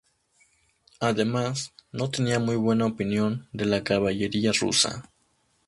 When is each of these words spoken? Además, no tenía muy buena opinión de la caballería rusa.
Además, 0.99 1.73
no 1.91 2.09
tenía 2.09 2.39
muy 2.39 2.55
buena 2.55 2.87
opinión 2.87 3.47
de 3.53 3.65
la 3.65 3.83
caballería 3.83 4.51
rusa. 4.51 5.07